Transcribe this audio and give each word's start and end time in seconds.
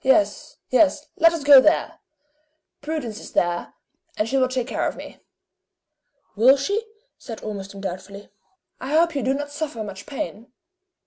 "Yes. 0.00 0.56
Yes. 0.70 1.08
Let 1.18 1.34
us 1.34 1.44
go 1.44 1.60
there! 1.60 1.98
Prudence 2.80 3.20
is 3.20 3.32
there, 3.32 3.74
and 4.16 4.26
she 4.26 4.38
will 4.38 4.48
take 4.48 4.66
care 4.68 4.88
of 4.88 4.96
me.". 4.96 5.18
"Will 6.34 6.56
she?" 6.56 6.82
said 7.18 7.44
Ormiston, 7.44 7.82
doubtfully. 7.82 8.30
"I 8.80 8.94
hope 8.94 9.14
you 9.14 9.22
do 9.22 9.34
not 9.34 9.50
suffer 9.52 9.84
much 9.84 10.06
pain!" 10.06 10.50